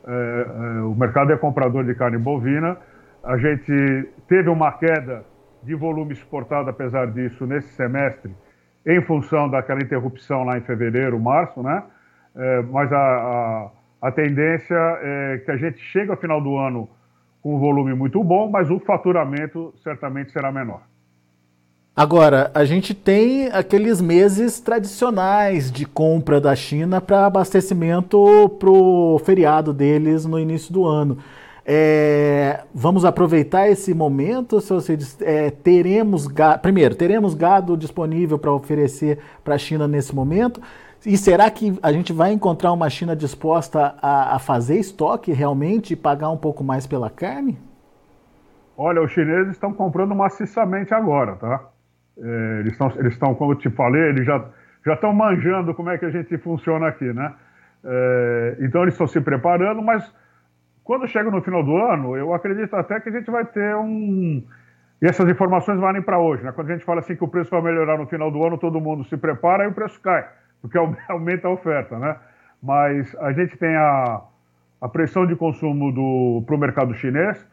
é, 0.06 0.10
é, 0.10 0.82
o 0.82 0.94
mercado 0.94 1.32
é 1.32 1.36
comprador 1.36 1.84
de 1.84 1.94
carne 1.94 2.18
bovina. 2.18 2.76
A 3.22 3.36
gente 3.36 4.08
teve 4.28 4.48
uma 4.48 4.72
queda 4.72 5.24
de 5.62 5.74
volume 5.74 6.12
exportado, 6.12 6.68
apesar 6.68 7.06
disso, 7.12 7.46
nesse 7.46 7.68
semestre, 7.74 8.34
em 8.84 9.00
função 9.02 9.48
daquela 9.48 9.80
interrupção 9.80 10.42
lá 10.42 10.58
em 10.58 10.62
fevereiro, 10.62 11.20
março, 11.20 11.62
né? 11.62 11.84
É, 12.34 12.62
mas 12.62 12.92
a, 12.92 12.98
a, 12.98 13.70
a, 14.08 14.10
tendência 14.10 14.74
é 14.74 15.42
que 15.44 15.50
a 15.50 15.56
gente 15.56 15.78
chegue 15.78 16.10
ao 16.10 16.16
final 16.16 16.40
do 16.40 16.56
ano 16.56 16.88
com 17.42 17.54
um 17.56 17.58
volume 17.60 17.94
muito 17.94 18.22
bom, 18.24 18.50
mas 18.50 18.70
o 18.70 18.80
faturamento 18.80 19.72
certamente 19.82 20.32
será 20.32 20.50
menor. 20.50 20.82
Agora, 21.94 22.50
a 22.54 22.64
gente 22.64 22.94
tem 22.94 23.48
aqueles 23.52 24.00
meses 24.00 24.58
tradicionais 24.58 25.70
de 25.70 25.84
compra 25.84 26.40
da 26.40 26.56
China 26.56 27.02
para 27.02 27.26
abastecimento 27.26 28.48
para 28.58 28.70
o 28.70 29.18
feriado 29.18 29.74
deles 29.74 30.24
no 30.24 30.38
início 30.38 30.72
do 30.72 30.86
ano. 30.86 31.18
É, 31.64 32.64
vamos 32.74 33.04
aproveitar 33.04 33.68
esse 33.68 33.94
momento, 33.94 34.60
se 34.60 34.72
você 34.72 34.98
é, 35.20 35.50
teremos 35.50 36.26
gado, 36.26 36.60
primeiro, 36.60 36.94
teremos 36.94 37.34
gado 37.34 37.76
disponível 37.76 38.38
para 38.38 38.52
oferecer 38.52 39.18
para 39.44 39.54
a 39.54 39.58
China 39.58 39.86
nesse 39.86 40.14
momento? 40.14 40.60
E 41.06 41.16
será 41.16 41.50
que 41.50 41.78
a 41.82 41.92
gente 41.92 42.12
vai 42.12 42.32
encontrar 42.32 42.72
uma 42.72 42.88
China 42.90 43.14
disposta 43.14 43.94
a, 44.00 44.36
a 44.36 44.38
fazer 44.38 44.78
estoque 44.78 45.32
realmente 45.32 45.92
e 45.92 45.96
pagar 45.96 46.30
um 46.30 46.36
pouco 46.36 46.62
mais 46.62 46.86
pela 46.86 47.10
carne? 47.10 47.58
Olha, 48.76 49.02
os 49.02 49.10
chineses 49.10 49.52
estão 49.52 49.72
comprando 49.72 50.14
maciçamente 50.14 50.94
agora, 50.94 51.36
tá? 51.36 51.68
É, 52.18 52.60
eles 52.60 52.72
estão, 52.72 52.92
eles 52.96 53.12
estão, 53.12 53.34
como 53.34 53.52
eu 53.52 53.56
te 53.56 53.70
falei, 53.70 54.02
eles 54.10 54.26
já 54.26 54.44
já 54.84 54.94
estão 54.94 55.12
manjando 55.12 55.74
como 55.74 55.90
é 55.90 55.98
que 55.98 56.04
a 56.04 56.10
gente 56.10 56.36
funciona 56.38 56.88
aqui, 56.88 57.12
né? 57.12 57.32
É, 57.84 58.56
então 58.60 58.82
eles 58.82 58.94
estão 58.94 59.06
se 59.06 59.20
preparando, 59.20 59.82
mas 59.82 60.04
quando 60.84 61.06
chega 61.06 61.30
no 61.30 61.40
final 61.42 61.62
do 61.62 61.76
ano, 61.76 62.16
eu 62.16 62.34
acredito 62.34 62.74
até 62.74 62.98
que 63.00 63.08
a 63.08 63.12
gente 63.12 63.30
vai 63.30 63.44
ter 63.44 63.74
um. 63.76 64.42
E 65.00 65.06
essas 65.06 65.28
informações 65.28 65.78
valem 65.78 66.02
para 66.02 66.18
hoje, 66.18 66.44
né? 66.44 66.52
Quando 66.52 66.70
a 66.70 66.72
gente 66.72 66.84
fala 66.84 67.00
assim 67.00 67.16
que 67.16 67.24
o 67.24 67.28
preço 67.28 67.50
vai 67.50 67.62
melhorar 67.62 67.98
no 67.98 68.06
final 68.06 68.30
do 68.30 68.44
ano, 68.44 68.58
todo 68.58 68.80
mundo 68.80 69.04
se 69.04 69.16
prepara 69.16 69.64
e 69.64 69.68
o 69.68 69.72
preço 69.72 70.00
cai, 70.00 70.26
porque 70.60 70.78
aumenta 71.08 71.48
a 71.48 71.50
oferta, 71.50 71.98
né? 71.98 72.16
Mas 72.62 73.14
a 73.16 73.32
gente 73.32 73.56
tem 73.56 73.74
a, 73.76 74.20
a 74.80 74.88
pressão 74.88 75.26
de 75.26 75.36
consumo 75.36 76.42
para 76.44 76.54
o 76.54 76.58
mercado 76.58 76.94
chinês, 76.94 77.44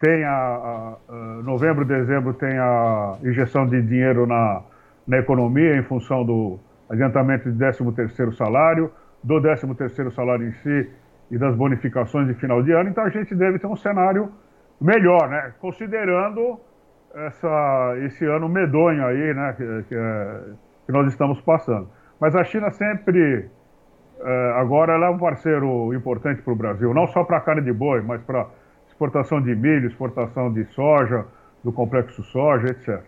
tem 0.00 0.24
a, 0.24 0.30
a, 0.30 0.96
a, 1.08 1.14
novembro, 1.42 1.84
dezembro 1.84 2.34
tem 2.34 2.58
a 2.58 3.16
injeção 3.24 3.66
de 3.66 3.82
dinheiro 3.82 4.26
na, 4.26 4.62
na 5.06 5.18
economia 5.18 5.76
em 5.76 5.82
função 5.82 6.24
do 6.24 6.58
adiantamento 6.88 7.50
de 7.50 7.58
13 7.58 7.92
terceiro 7.92 8.32
salário, 8.32 8.90
do 9.22 9.40
13º 9.40 10.12
salário 10.12 10.46
em 10.46 10.52
si 10.52 10.88
e 11.30 11.38
das 11.38 11.54
bonificações 11.54 12.26
de 12.26 12.34
final 12.34 12.62
de 12.62 12.72
ano, 12.72 12.88
então 12.90 13.04
a 13.04 13.10
gente 13.10 13.34
deve 13.34 13.58
ter 13.58 13.66
um 13.66 13.76
cenário 13.76 14.32
melhor, 14.80 15.28
né? 15.28 15.52
Considerando 15.60 16.58
essa, 17.14 17.94
esse 18.04 18.24
ano 18.24 18.48
medonho 18.48 19.04
aí, 19.06 19.34
né, 19.34 19.54
que, 19.56 19.82
que, 19.88 19.94
é, 19.94 20.40
que 20.86 20.92
nós 20.92 21.08
estamos 21.08 21.40
passando. 21.40 21.88
Mas 22.20 22.34
a 22.34 22.44
China 22.44 22.70
sempre, 22.70 23.48
é, 24.20 24.52
agora, 24.56 24.94
ela 24.94 25.06
é 25.06 25.10
um 25.10 25.18
parceiro 25.18 25.94
importante 25.94 26.42
para 26.42 26.52
o 26.52 26.56
Brasil, 26.56 26.92
não 26.92 27.06
só 27.08 27.24
para 27.24 27.40
carne 27.40 27.62
de 27.62 27.72
boi, 27.72 28.02
mas 28.02 28.22
para 28.22 28.46
exportação 28.88 29.40
de 29.40 29.54
milho, 29.54 29.86
exportação 29.86 30.52
de 30.52 30.64
soja, 30.66 31.24
do 31.62 31.72
complexo 31.72 32.22
soja, 32.24 32.68
etc. 32.68 33.02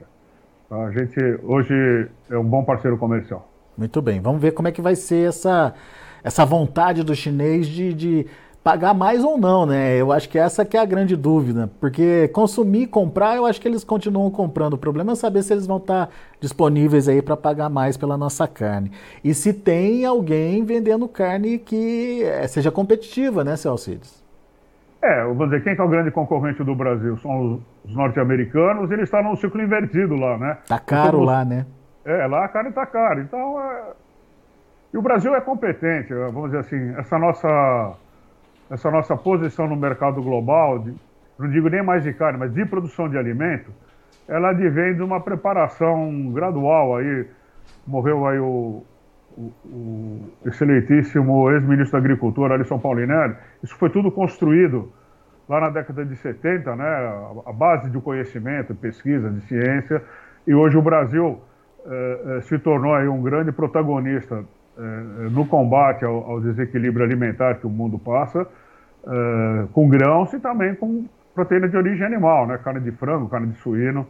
Tá? 0.69 0.77
A 0.77 0.91
gente 0.91 1.19
hoje 1.43 2.09
é 2.31 2.39
um 2.39 2.45
bom 2.45 2.65
parceiro 2.65 2.97
comercial. 2.97 3.49
Muito 3.77 4.03
bem, 4.03 4.21
vamos 4.21 4.41
ver 4.41 4.53
como 4.53 4.69
é 4.69 4.73
que 4.73 4.83
vai 4.83 4.95
ser 4.95 5.29
essa, 5.29 5.75
essa 6.23 6.45
vontade 6.45 7.03
do 7.03 7.15
chinês 7.15 7.67
de, 7.67 7.93
de 7.93 8.27
pagar 8.63 8.95
mais 8.95 9.25
ou 9.25 9.39
não, 9.39 9.65
né? 9.65 9.97
Eu 9.97 10.13
acho 10.13 10.29
que 10.29 10.39
essa 10.39 10.65
que 10.65 10.77
é 10.77 10.81
a 10.81 10.85
grande 10.85 11.17
dúvida, 11.17 11.71
porque 11.81 12.29
consumir, 12.29 12.87
comprar, 12.89 13.37
eu 13.37 13.47
acho 13.47 13.61
que 13.61 13.67
eles 13.67 13.85
continuam 13.85 14.31
comprando. 14.31 14.75
O 14.75 14.79
problema 14.79 15.13
é 15.13 15.15
saber 15.15 15.43
se 15.43 15.53
eles 15.53 15.67
vão 15.67 15.79
estar 15.79 16.11
disponíveis 16.41 17.09
aí 17.09 17.23
para 17.23 17.37
pagar 17.37 17.69
mais 17.69 17.97
pela 17.97 18.17
nossa 18.17 18.47
carne. 18.47 18.93
E 19.25 19.33
se 19.33 19.53
tem 19.53 20.05
alguém 20.05 20.65
vendendo 20.65 21.09
carne 21.09 21.59
que 21.59 22.23
eh, 22.23 22.47
seja 22.47 22.71
competitiva, 22.71 23.43
né, 23.43 23.57
seu 23.57 23.73
Alcides? 23.73 24.21
É, 25.03 25.25
vamos 25.25 25.47
dizer, 25.47 25.65
quem 25.65 25.75
é 25.75 25.83
o 25.83 25.89
grande 25.89 26.11
concorrente 26.11 26.63
do 26.63 26.75
Brasil? 26.75 27.17
São 27.19 27.63
os 27.85 27.95
norte-americanos, 27.95 28.91
eles 28.91 29.05
estão 29.05 29.23
num 29.23 29.35
ciclo 29.35 29.63
invertido 29.63 30.15
lá, 30.15 30.37
né? 30.37 30.59
Tá 30.69 30.79
caro 30.79 31.19
então, 31.19 31.21
lá, 31.23 31.43
né? 31.43 31.65
É, 32.05 32.27
lá 32.27 32.45
a 32.45 32.49
carne 32.49 32.71
tá 32.73 32.85
cara. 32.85 33.21
Então, 33.23 33.59
é... 33.59 33.83
e 34.93 34.99
o 34.99 35.03
Brasil 35.03 35.35
é 35.35 35.41
competente, 35.41 36.13
vamos 36.13 36.51
dizer 36.51 36.59
assim, 36.59 36.95
essa 36.99 37.19
nossa 37.19 37.97
essa 38.71 38.91
nossa 38.91 39.17
posição 39.17 39.67
no 39.67 39.77
mercado 39.77 40.23
global, 40.23 40.79
de, 40.79 40.95
não 41.39 41.51
digo 41.51 41.69
nem 41.69 41.83
mais 41.83 42.05
de 42.05 42.13
carne, 42.13 42.39
mas 42.39 42.53
de 42.55 42.65
produção 42.65 43.09
de 43.09 43.19
alimento, 43.19 43.73
ela 44.29 44.51
advém 44.51 44.95
de 44.95 45.03
uma 45.03 45.21
preparação 45.21 46.31
gradual 46.33 46.97
aí. 46.97 47.27
Morreu 47.85 48.27
aí 48.27 48.39
o, 48.39 48.85
o, 49.37 49.53
o 49.65 50.31
excelentíssimo 50.47 51.51
ex-ministro 51.51 51.93
da 51.93 51.99
Agricultura, 51.99 52.55
Alisson 52.55 52.79
Paulinelli. 52.79 53.35
Isso 53.63 53.75
foi 53.77 53.91
tudo 53.91 54.13
construído 54.13 54.93
lá 55.49 55.61
na 55.61 55.71
década 55.71 56.05
de 56.05 56.15
70, 56.15 56.77
né? 56.77 56.85
A, 57.45 57.53
base 57.53 57.91
de 57.91 58.01
conhecimento, 58.01 58.73
pesquisa, 58.75 59.29
de 59.31 59.41
ciência. 59.49 60.01
E 60.47 60.55
hoje 60.55 60.79
o 60.79 60.83
Brasil 60.83 61.41
eh, 61.85 62.21
eh, 62.37 62.41
se 62.43 62.57
tornou 62.61 62.95
aí 62.95 63.09
um 63.09 63.21
grande 63.21 63.51
protagonista 63.51 64.37
eh, 64.37 64.60
no 65.31 65.47
combate 65.47 66.05
ao, 66.05 66.31
ao, 66.31 66.41
desequilíbrio 66.41 67.05
alimentar 67.05 67.57
que 67.57 67.67
o 67.67 67.71
mundo 67.71 67.99
passa, 67.99 68.47
eh, 69.07 69.67
com 69.73 69.89
grãos 69.89 70.33
e 70.33 70.41
também 70.41 70.75
com 70.75 71.05
proteína 71.35 71.69
de 71.69 71.77
origem 71.77 72.07
animal, 72.07 72.47
né? 72.47 72.59
carne 72.59 72.81
de 72.81 72.91
frango, 72.93 73.29
carne 73.29 73.49
de 73.49 73.59
suíno 73.59 74.07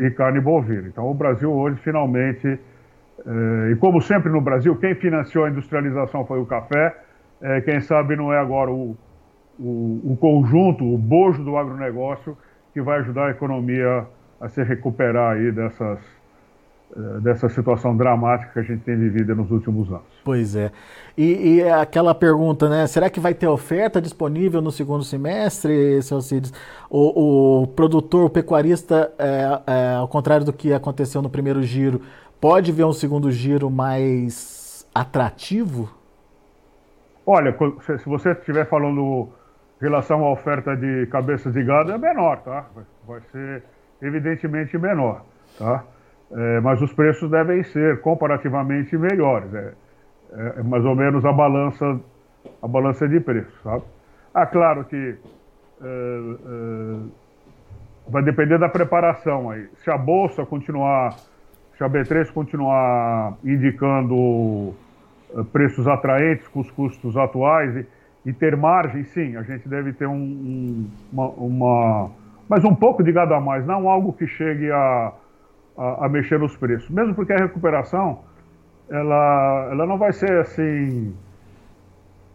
e 0.00 0.10
carne 0.10 0.40
bovina. 0.40 0.88
Então 0.88 1.10
o 1.10 1.14
Brasil 1.14 1.52
hoje 1.52 1.76
finalmente, 1.82 2.58
e 3.70 3.76
como 3.76 4.00
sempre 4.00 4.32
no 4.32 4.40
Brasil, 4.40 4.74
quem 4.76 4.94
financiou 4.94 5.44
a 5.44 5.50
industrialização 5.50 6.24
foi 6.24 6.40
o 6.40 6.46
café, 6.46 6.96
quem 7.66 7.80
sabe 7.82 8.16
não 8.16 8.32
é 8.32 8.38
agora 8.38 8.70
o, 8.70 8.96
o, 9.58 10.12
o 10.12 10.16
conjunto, 10.18 10.82
o 10.82 10.96
bojo 10.96 11.44
do 11.44 11.58
agronegócio 11.58 12.38
que 12.72 12.80
vai 12.80 13.00
ajudar 13.00 13.26
a 13.26 13.30
economia 13.30 14.06
a 14.40 14.48
se 14.48 14.62
recuperar 14.62 15.36
aí 15.36 15.50
dessas 15.50 15.98
dessa 17.20 17.48
situação 17.48 17.96
dramática 17.96 18.52
que 18.52 18.58
a 18.58 18.62
gente 18.62 18.82
tem 18.82 18.96
vivido 18.96 19.34
nos 19.34 19.50
últimos 19.50 19.88
anos. 19.90 20.06
Pois 20.24 20.56
é. 20.56 20.70
E, 21.16 21.56
e 21.56 21.62
aquela 21.68 22.14
pergunta, 22.14 22.68
né? 22.68 22.86
Será 22.86 23.10
que 23.10 23.20
vai 23.20 23.34
ter 23.34 23.46
oferta 23.46 24.00
disponível 24.00 24.62
no 24.62 24.70
segundo 24.70 25.04
semestre, 25.04 26.00
seu 26.02 26.20
Cides? 26.20 26.52
O, 26.88 27.62
o 27.62 27.66
produtor, 27.66 28.24
o 28.24 28.30
pecuarista, 28.30 29.12
é, 29.18 29.62
é, 29.66 29.94
ao 29.96 30.08
contrário 30.08 30.44
do 30.44 30.52
que 30.52 30.72
aconteceu 30.72 31.20
no 31.20 31.28
primeiro 31.28 31.62
giro, 31.62 32.00
pode 32.40 32.72
ver 32.72 32.84
um 32.84 32.92
segundo 32.92 33.30
giro 33.30 33.70
mais 33.70 34.86
atrativo? 34.94 35.90
Olha, 37.26 37.54
se 37.98 38.08
você 38.08 38.32
estiver 38.32 38.66
falando 38.68 39.28
em 39.80 39.84
relação 39.84 40.24
à 40.24 40.32
oferta 40.32 40.76
de 40.76 41.06
cabeças 41.08 41.52
de 41.52 41.62
gado, 41.62 41.92
é 41.92 41.98
menor, 41.98 42.38
tá? 42.38 42.66
Vai 43.06 43.20
ser 43.32 43.64
evidentemente 44.00 44.78
menor, 44.78 45.22
tá? 45.58 45.84
É, 46.30 46.60
mas 46.60 46.82
os 46.82 46.92
preços 46.92 47.30
devem 47.30 47.62
ser 47.62 48.00
comparativamente 48.00 48.96
melhores. 48.96 49.52
É, 49.54 49.72
é, 50.32 50.54
é, 50.58 50.62
mais 50.62 50.84
ou 50.84 50.94
menos 50.94 51.24
a 51.24 51.32
balança, 51.32 52.00
a 52.62 52.68
balança 52.68 53.08
de 53.08 53.20
preços, 53.20 53.54
sabe? 53.62 53.84
Ah, 54.34 54.46
claro 54.46 54.84
que 54.84 54.96
é, 54.96 55.84
é, 55.84 56.96
vai 58.08 58.22
depender 58.22 58.58
da 58.58 58.68
preparação 58.68 59.50
aí. 59.50 59.68
Se 59.76 59.90
a 59.90 59.96
bolsa 59.96 60.44
continuar, 60.44 61.14
se 61.76 61.84
a 61.84 61.88
B3 61.88 62.30
continuar 62.32 63.34
indicando 63.44 64.74
preços 65.52 65.86
atraentes 65.86 66.46
com 66.48 66.60
os 66.60 66.70
custos 66.70 67.16
atuais 67.16 67.76
e, 67.76 67.86
e 68.26 68.32
ter 68.32 68.56
margem, 68.56 69.04
sim, 69.04 69.36
a 69.36 69.42
gente 69.42 69.68
deve 69.68 69.92
ter 69.92 70.06
um, 70.06 70.14
um, 70.14 70.90
uma, 71.12 71.28
uma, 71.28 72.10
mas 72.48 72.64
um 72.64 72.74
pouco 72.74 73.02
de 73.02 73.12
gado 73.12 73.32
a 73.32 73.40
mais, 73.40 73.64
não 73.64 73.88
algo 73.88 74.12
que 74.12 74.26
chegue 74.26 74.70
a 74.70 75.12
a, 75.76 76.06
a, 76.06 76.08
mexer 76.08 76.38
nos 76.38 76.56
preços. 76.56 76.88
Mesmo 76.90 77.14
porque 77.14 77.32
a 77.32 77.36
recuperação 77.36 78.20
ela, 78.88 79.68
ela 79.70 79.86
não 79.86 79.98
vai 79.98 80.12
ser 80.12 80.38
assim 80.40 81.14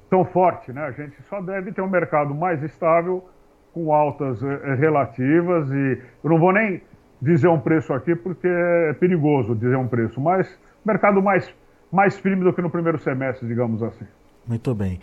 tão 0.09 0.25
forte, 0.25 0.73
né? 0.73 0.83
A 0.83 0.91
gente 0.91 1.15
só 1.29 1.41
deve 1.41 1.71
ter 1.71 1.81
um 1.81 1.89
mercado 1.89 2.35
mais 2.35 2.61
estável, 2.63 3.23
com 3.73 3.93
altas 3.93 4.41
eh, 4.43 4.75
relativas 4.75 5.69
e 5.71 6.01
eu 6.23 6.29
não 6.29 6.39
vou 6.39 6.51
nem 6.51 6.81
dizer 7.21 7.47
um 7.47 7.59
preço 7.59 7.93
aqui 7.93 8.15
porque 8.15 8.47
é 8.47 8.93
perigoso 8.93 9.55
dizer 9.55 9.77
um 9.77 9.87
preço, 9.87 10.19
mas 10.19 10.47
mercado 10.85 11.21
mais 11.21 11.49
mais 11.91 12.17
firme 12.17 12.43
do 12.43 12.53
que 12.53 12.61
no 12.61 12.69
primeiro 12.69 12.97
semestre, 12.99 13.45
digamos 13.47 13.83
assim. 13.83 14.05
Muito 14.47 14.73
bem. 14.73 14.99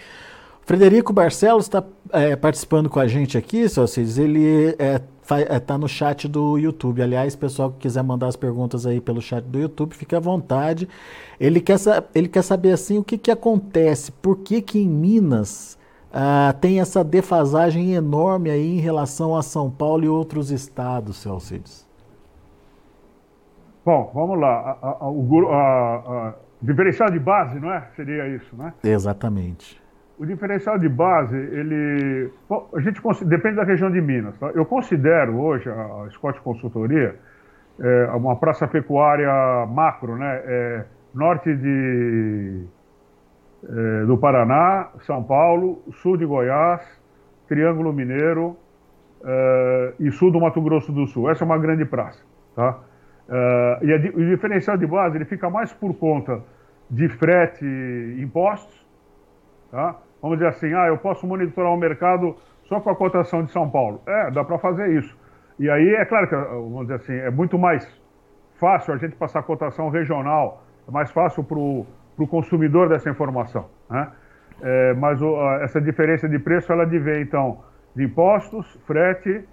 Frederico 0.62 1.12
Barcelos 1.12 1.64
está 1.64 1.84
é, 2.12 2.34
participando 2.34 2.88
com 2.88 2.98
a 2.98 3.06
gente 3.06 3.36
aqui, 3.36 3.68
vocês. 3.68 4.16
Ele 4.16 4.70
está 4.70 4.84
é, 4.84 4.94
é, 4.96 5.00
tá 5.66 5.76
no 5.76 5.88
chat 5.88 6.26
do 6.26 6.56
YouTube. 6.58 7.02
Aliás, 7.02 7.36
pessoal 7.36 7.70
que 7.70 7.78
quiser 7.78 8.02
mandar 8.02 8.28
as 8.28 8.36
perguntas 8.36 8.86
aí 8.86 9.00
pelo 9.00 9.20
chat 9.20 9.44
do 9.44 9.58
YouTube, 9.58 9.94
fique 9.94 10.14
à 10.14 10.20
vontade. 10.20 10.88
Ele 11.38 11.60
quer, 11.60 11.76
ele 12.14 12.28
quer 12.28 12.42
saber 12.42 12.72
assim 12.72 12.98
o 12.98 13.04
que, 13.04 13.18
que 13.18 13.30
acontece, 13.30 14.10
por 14.10 14.38
que, 14.38 14.60
que 14.62 14.78
em 14.78 14.88
Minas 14.88 15.78
ah, 16.12 16.54
tem 16.60 16.80
essa 16.80 17.04
defasagem 17.04 17.92
enorme 17.92 18.50
aí 18.50 18.78
em 18.78 18.80
relação 18.80 19.36
a 19.36 19.42
São 19.42 19.70
Paulo 19.70 20.04
e 20.04 20.08
outros 20.08 20.50
estados, 20.50 21.18
seu 21.18 21.32
Alcides? 21.32 21.86
Bom, 23.84 24.10
vamos 24.14 24.38
lá. 24.38 24.78
A, 24.82 24.88
a, 25.04 25.10
o 25.10 25.48
a, 25.48 25.94
a, 26.28 26.34
diferencial 26.60 27.10
de 27.10 27.18
base, 27.18 27.58
não 27.58 27.72
é? 27.72 27.88
Seria 27.96 28.28
isso, 28.28 28.54
né? 28.56 28.74
Exatamente. 28.84 29.80
O 30.18 30.26
diferencial 30.26 30.78
de 30.78 30.88
base, 30.88 31.36
ele. 31.36 32.30
Bom, 32.48 32.68
a 32.74 32.80
gente 32.80 33.00
depende 33.24 33.56
da 33.56 33.64
região 33.64 33.90
de 33.90 34.00
Minas. 34.00 34.36
Tá? 34.38 34.50
Eu 34.52 34.66
considero 34.66 35.38
hoje 35.38 35.70
a 35.70 36.08
Scott 36.10 36.40
Consultoria 36.40 37.14
é, 37.80 38.10
uma 38.10 38.34
praça 38.36 38.66
pecuária 38.66 39.30
macro, 39.66 40.16
né? 40.16 40.42
É, 40.44 40.84
norte 41.14 41.54
de, 41.54 42.64
é, 43.64 44.04
do 44.06 44.18
Paraná, 44.18 44.90
São 45.00 45.22
Paulo, 45.22 45.82
sul 46.02 46.16
de 46.16 46.26
Goiás, 46.26 46.82
Triângulo 47.46 47.92
Mineiro 47.92 48.56
é, 49.24 49.94
e 50.00 50.10
sul 50.10 50.30
do 50.30 50.40
Mato 50.40 50.60
Grosso 50.60 50.92
do 50.92 51.06
Sul. 51.06 51.30
Essa 51.30 51.44
é 51.44 51.46
uma 51.46 51.58
grande 51.58 51.84
praça. 51.84 52.22
Tá? 52.54 52.78
É, 53.28 53.78
e 53.82 53.92
a, 53.92 53.96
o 53.96 54.24
diferencial 54.26 54.76
de 54.76 54.86
base 54.86 55.16
ele 55.16 55.24
fica 55.24 55.48
mais 55.48 55.72
por 55.72 55.94
conta 55.94 56.42
de 56.90 57.08
frete 57.08 57.64
e 57.64 58.20
impostos. 58.20 58.86
Tá? 59.70 59.96
Vamos 60.20 60.38
dizer 60.38 60.48
assim, 60.48 60.72
ah, 60.74 60.86
eu 60.86 60.98
posso 60.98 61.26
monitorar 61.26 61.72
o 61.72 61.76
mercado 61.76 62.36
só 62.64 62.80
com 62.80 62.90
a 62.90 62.96
cotação 62.96 63.42
de 63.42 63.50
São 63.50 63.68
Paulo. 63.68 64.02
É, 64.06 64.30
dá 64.30 64.44
para 64.44 64.58
fazer 64.58 64.90
isso. 64.92 65.16
E 65.58 65.68
aí, 65.68 65.94
é 65.94 66.04
claro 66.04 66.28
que, 66.28 66.34
vamos 66.34 66.82
dizer 66.82 66.94
assim, 66.94 67.14
é 67.14 67.30
muito 67.30 67.58
mais 67.58 67.86
fácil 68.58 68.94
a 68.94 68.96
gente 68.96 69.16
passar 69.16 69.40
a 69.40 69.42
cotação 69.42 69.88
regional, 69.88 70.62
é 70.86 70.90
mais 70.90 71.10
fácil 71.10 71.42
para 71.44 71.58
o 71.58 72.26
consumidor 72.28 72.88
dessa 72.88 73.08
informação. 73.08 73.66
Né? 73.90 74.08
É, 74.60 74.94
mas 74.94 75.22
o, 75.22 75.36
a, 75.36 75.62
essa 75.62 75.80
diferença 75.80 76.28
de 76.28 76.38
preço, 76.38 76.72
ela 76.72 76.82
advém, 76.82 77.22
então, 77.22 77.60
de 77.94 78.04
impostos, 78.04 78.66
frete 78.86 79.44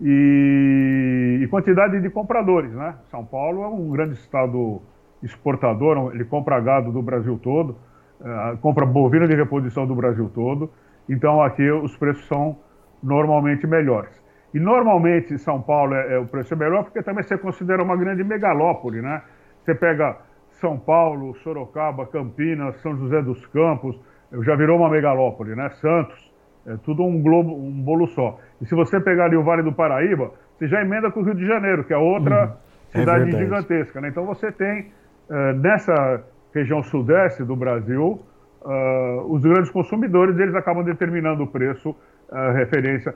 e, 0.00 1.40
e, 1.42 1.48
quantidade 1.48 2.00
de 2.00 2.10
compradores. 2.10 2.72
Né? 2.72 2.94
São 3.10 3.24
Paulo 3.24 3.62
é 3.62 3.68
um 3.68 3.90
grande 3.90 4.14
estado 4.14 4.80
exportador, 5.22 6.12
ele 6.14 6.24
compra 6.24 6.60
gado 6.60 6.92
do 6.92 7.02
Brasil 7.02 7.38
todo. 7.42 7.76
Uh, 8.24 8.56
compra 8.58 8.86
bovina 8.86 9.28
de 9.28 9.34
reposição 9.34 9.86
do 9.86 9.94
Brasil 9.94 10.30
todo. 10.34 10.70
Então 11.08 11.42
aqui 11.42 11.70
os 11.70 11.94
preços 11.96 12.26
são 12.26 12.56
normalmente 13.02 13.66
melhores. 13.66 14.24
E 14.54 14.58
normalmente 14.58 15.34
em 15.34 15.38
São 15.38 15.60
Paulo 15.60 15.94
é, 15.94 16.14
é, 16.14 16.18
o 16.18 16.26
preço 16.26 16.54
é 16.54 16.56
melhor 16.56 16.84
porque 16.84 17.02
também 17.02 17.22
você 17.22 17.36
considera 17.36 17.82
uma 17.82 17.96
grande 17.96 18.24
megalópole, 18.24 19.02
né? 19.02 19.20
Você 19.62 19.74
pega 19.74 20.16
São 20.52 20.78
Paulo, 20.78 21.34
Sorocaba, 21.42 22.06
Campinas, 22.06 22.80
São 22.80 22.96
José 22.96 23.20
dos 23.20 23.44
Campos, 23.46 24.00
já 24.42 24.56
virou 24.56 24.78
uma 24.78 24.88
megalópole, 24.88 25.54
né? 25.54 25.68
Santos, 25.80 26.32
é 26.66 26.76
tudo 26.84 27.02
um 27.02 27.20
globo, 27.20 27.54
um 27.54 27.82
bolo 27.82 28.06
só. 28.06 28.38
E 28.60 28.66
se 28.66 28.74
você 28.74 28.98
pegar 29.00 29.26
ali 29.26 29.36
o 29.36 29.42
Vale 29.42 29.62
do 29.62 29.72
Paraíba, 29.72 30.30
você 30.56 30.66
já 30.66 30.80
emenda 30.80 31.10
com 31.10 31.20
o 31.20 31.24
Rio 31.24 31.34
de 31.34 31.46
Janeiro, 31.46 31.84
que 31.84 31.92
é 31.92 31.98
outra 31.98 32.44
uhum. 32.46 32.64
É 32.94 32.98
cidade 33.00 33.34
é 33.34 33.38
gigantesca, 33.38 34.00
né? 34.00 34.08
Então 34.08 34.24
você 34.24 34.52
tem 34.52 34.92
é, 35.28 35.52
nessa 35.54 36.22
região 36.54 36.82
sudeste 36.84 37.42
do 37.42 37.56
Brasil, 37.56 38.20
uh, 38.62 39.32
os 39.32 39.42
grandes 39.42 39.70
consumidores 39.70 40.38
eles 40.38 40.54
acabam 40.54 40.84
determinando 40.84 41.42
o 41.42 41.46
preço, 41.46 41.90
uh, 41.90 42.52
referência, 42.54 43.14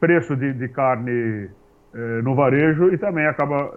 preço 0.00 0.34
de, 0.36 0.52
de 0.52 0.68
carne 0.68 1.48
uh, 1.94 1.98
no 2.22 2.34
varejo 2.34 2.92
e 2.92 2.98
também 2.98 3.26
acaba 3.26 3.72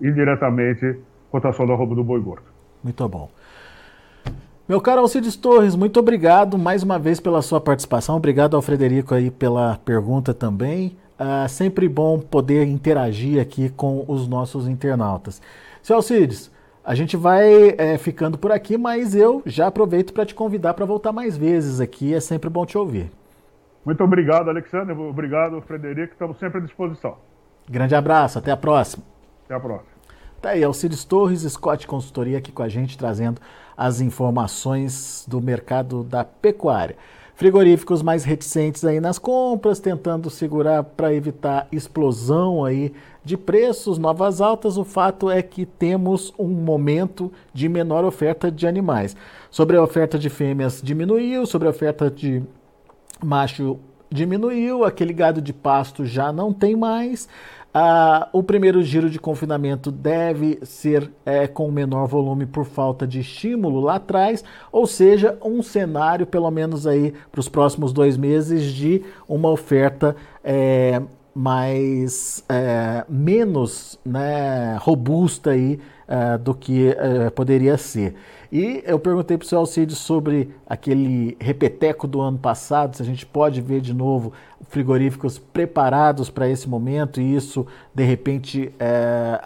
indiretamente 0.00 0.96
cotação 1.30 1.66
da 1.66 1.74
roupa 1.74 1.94
do 1.94 2.04
boi 2.04 2.20
gordo. 2.20 2.44
Muito 2.84 3.08
bom. 3.08 3.30
Meu 4.68 4.82
caro 4.82 5.00
Alcides 5.00 5.34
Torres, 5.34 5.74
muito 5.74 5.98
obrigado 5.98 6.58
mais 6.58 6.82
uma 6.82 6.98
vez 6.98 7.18
pela 7.18 7.40
sua 7.40 7.58
participação. 7.58 8.16
Obrigado 8.16 8.54
ao 8.54 8.60
Frederico 8.60 9.14
aí 9.14 9.30
pela 9.30 9.78
pergunta 9.82 10.34
também. 10.34 10.94
Uh, 11.18 11.48
sempre 11.48 11.88
bom 11.88 12.20
poder 12.20 12.66
interagir 12.66 13.40
aqui 13.40 13.70
com 13.70 14.04
os 14.06 14.28
nossos 14.28 14.68
internautas. 14.68 15.40
Seu 15.82 15.96
Alcides, 15.96 16.52
a 16.88 16.94
gente 16.94 17.18
vai 17.18 17.74
é, 17.76 17.98
ficando 17.98 18.38
por 18.38 18.50
aqui, 18.50 18.78
mas 18.78 19.14
eu 19.14 19.42
já 19.44 19.66
aproveito 19.66 20.10
para 20.14 20.24
te 20.24 20.34
convidar 20.34 20.72
para 20.72 20.86
voltar 20.86 21.12
mais 21.12 21.36
vezes 21.36 21.82
aqui. 21.82 22.14
É 22.14 22.18
sempre 22.18 22.48
bom 22.48 22.64
te 22.64 22.78
ouvir. 22.78 23.12
Muito 23.84 24.02
obrigado, 24.02 24.48
Alexandre. 24.48 24.94
Obrigado, 24.94 25.60
Frederico. 25.60 26.14
Estamos 26.14 26.38
sempre 26.38 26.60
à 26.60 26.60
disposição. 26.62 27.18
Grande 27.68 27.94
abraço. 27.94 28.38
Até 28.38 28.50
a 28.50 28.56
próxima. 28.56 29.04
Até 29.44 29.54
a 29.54 29.60
próxima. 29.60 29.90
Tá 30.40 30.48
aí, 30.50 30.64
Alcides 30.64 31.04
Torres, 31.04 31.42
Scott 31.42 31.86
Consultoria 31.86 32.38
aqui 32.38 32.50
com 32.50 32.62
a 32.62 32.70
gente, 32.70 32.96
trazendo 32.96 33.38
as 33.76 34.00
informações 34.00 35.26
do 35.28 35.42
mercado 35.42 36.02
da 36.02 36.24
pecuária. 36.24 36.96
Frigoríficos 37.38 38.02
mais 38.02 38.24
reticentes 38.24 38.84
aí 38.84 38.98
nas 38.98 39.16
compras, 39.16 39.78
tentando 39.78 40.28
segurar 40.28 40.82
para 40.82 41.14
evitar 41.14 41.68
explosão 41.70 42.64
aí 42.64 42.92
de 43.24 43.36
preços, 43.36 43.96
novas 43.96 44.40
altas. 44.40 44.76
O 44.76 44.82
fato 44.82 45.30
é 45.30 45.40
que 45.40 45.64
temos 45.64 46.34
um 46.36 46.48
momento 46.48 47.30
de 47.54 47.68
menor 47.68 48.04
oferta 48.04 48.50
de 48.50 48.66
animais. 48.66 49.14
Sobre 49.52 49.76
a 49.76 49.82
oferta 49.84 50.18
de 50.18 50.28
fêmeas 50.28 50.82
diminuiu, 50.82 51.46
sobre 51.46 51.68
a 51.68 51.70
oferta 51.70 52.10
de 52.10 52.42
macho 53.22 53.78
diminuiu, 54.10 54.84
aquele 54.84 55.12
gado 55.12 55.40
de 55.40 55.52
pasto 55.52 56.04
já 56.04 56.32
não 56.32 56.52
tem 56.52 56.76
mais. 56.76 57.28
Ah, 57.72 58.28
o 58.32 58.42
primeiro 58.42 58.82
giro 58.82 59.10
de 59.10 59.18
confinamento 59.18 59.92
deve 59.92 60.58
ser 60.62 61.12
é, 61.24 61.46
com 61.46 61.70
menor 61.70 62.06
volume 62.06 62.46
por 62.46 62.64
falta 62.64 63.06
de 63.06 63.20
estímulo 63.20 63.80
lá 63.80 63.96
atrás, 63.96 64.42
ou 64.72 64.86
seja, 64.86 65.38
um 65.44 65.62
cenário, 65.62 66.26
pelo 66.26 66.50
menos 66.50 66.86
aí 66.86 67.12
para 67.30 67.40
os 67.40 67.48
próximos 67.48 67.92
dois 67.92 68.16
meses, 68.16 68.64
de 68.72 69.02
uma 69.28 69.50
oferta 69.50 70.16
é, 70.42 71.02
mais 71.34 72.42
é, 72.48 73.04
menos 73.08 73.98
né, 74.04 74.76
robusta 74.80 75.50
aí, 75.50 75.78
é, 76.08 76.38
do 76.38 76.54
que 76.54 76.88
é, 76.88 77.30
poderia 77.30 77.76
ser. 77.76 78.14
E 78.50 78.82
eu 78.86 78.98
perguntei 78.98 79.36
para 79.36 79.44
o 79.44 79.48
seu 79.48 79.58
Alcides 79.58 79.98
sobre 79.98 80.54
aquele 80.66 81.36
repeteco 81.38 82.06
do 82.06 82.20
ano 82.20 82.38
passado, 82.38 82.96
se 82.96 83.02
a 83.02 83.04
gente 83.04 83.26
pode 83.26 83.60
ver 83.60 83.80
de 83.80 83.92
novo 83.92 84.32
frigoríficos 84.68 85.38
preparados 85.38 86.30
para 86.30 86.48
esse 86.48 86.68
momento 86.68 87.20
e 87.20 87.34
isso, 87.34 87.66
de 87.94 88.04
repente, 88.04 88.72
é, 88.78 89.38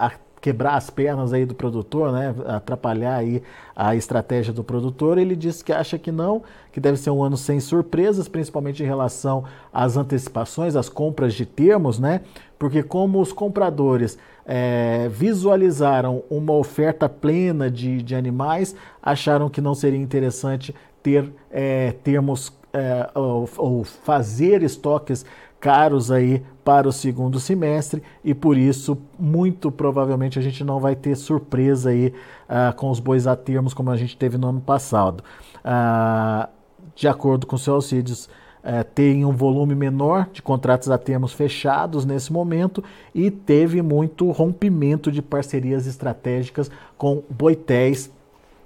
quebrar 0.43 0.75
as 0.75 0.91
pernas 0.91 1.33
aí 1.33 1.47
do 1.47 1.55
produtor, 1.55 2.13
né, 2.13 2.35
atrapalhar 2.47 3.17
aí 3.17 3.43
a 3.75 3.95
estratégia 3.95 4.53
do 4.53 4.65
produtor. 4.65 5.17
Ele 5.17 5.37
disse 5.37 5.65
que 5.65 5.73
acha 5.73 5.97
que 5.97 6.11
não, 6.11 6.43
que 6.73 6.81
deve 6.81 6.97
ser 6.97 7.11
um 7.11 7.23
ano 7.23 7.37
sem 7.37 7.61
surpresas, 7.61 8.29
principalmente 8.29 8.83
em 8.83 8.87
relação 8.87 9.45
às 9.73 9.97
antecipações, 9.97 10.75
às 10.75 10.89
compras 10.89 11.35
de 11.35 11.47
termos, 11.47 12.01
né? 12.01 12.23
Porque 12.59 12.83
como 12.83 13.21
os 13.21 13.33
compradores 13.33 14.19
é, 14.47 15.09
visualizaram 15.09 16.23
uma 16.31 16.53
oferta 16.53 17.09
plena 17.09 17.71
de, 17.71 18.03
de 18.03 18.15
animais, 18.15 18.75
acharam 19.03 19.49
que 19.49 19.61
não 19.61 19.75
seria 19.75 19.99
interessante 19.99 20.75
ter 21.03 21.33
é, 21.51 21.93
termos 22.05 22.53
é, 22.73 23.11
ou, 23.15 23.49
ou 23.57 23.85
fazer 23.85 24.63
estoques 24.63 25.25
caros 25.63 26.11
aí 26.11 26.43
para 26.65 26.89
o 26.89 26.93
segundo 26.93 27.39
semestre 27.39 28.03
e 28.25 28.35
por 28.35 28.59
isso 28.59 28.99
muito 29.17 29.71
provavelmente 29.71 30.37
a 30.37 30.43
gente 30.43 30.65
não 30.65 30.81
vai 30.81 30.97
ter 30.97 31.15
surpresa 31.15 31.91
aí 31.91 32.09
uh, 32.49 32.75
com 32.75 32.91
os 32.91 32.99
bois 32.99 33.29
a 33.29 33.37
termos 33.37 33.73
como 33.73 33.89
a 33.91 33.97
gente 33.97 34.17
teve 34.17 34.37
no 34.37 34.49
ano 34.49 34.61
passado. 34.61 35.23
Uh, 35.59 36.49
de 36.97 37.07
acordo 37.07 37.47
com 37.47 37.55
o 37.55 37.59
seu 37.59 37.75
Alcides, 37.75 38.29
é, 38.63 38.83
tem 38.83 39.25
um 39.25 39.33
volume 39.33 39.75
menor 39.75 40.29
de 40.33 40.41
contratos 40.41 40.91
a 40.91 40.97
termos 40.97 41.33
fechados 41.33 42.05
nesse 42.05 42.33
momento 42.33 42.83
e 43.15 43.31
teve 43.31 43.83
muito 43.83 44.31
rompimento 44.31 45.11
de 45.11 45.21
parcerias 45.21 45.87
estratégicas 45.87 46.71
com 46.97 47.23
boitéis, 47.29 48.11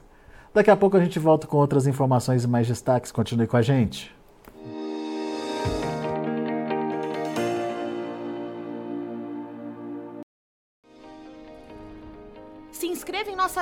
Daqui 0.53 0.69
a 0.69 0.75
pouco 0.75 0.97
a 0.97 0.99
gente 0.99 1.17
volta 1.17 1.47
com 1.47 1.55
outras 1.55 1.87
informações 1.87 2.43
e 2.43 2.47
mais 2.47 2.67
destaques. 2.67 3.09
Continue 3.09 3.47
com 3.47 3.55
a 3.55 3.61
gente. 3.61 4.13